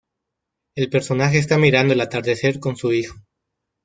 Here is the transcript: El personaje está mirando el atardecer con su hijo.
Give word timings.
El 0.75 0.89
personaje 0.89 1.37
está 1.37 1.59
mirando 1.59 1.93
el 1.93 2.01
atardecer 2.01 2.59
con 2.59 2.75
su 2.75 2.91
hijo. 2.91 3.17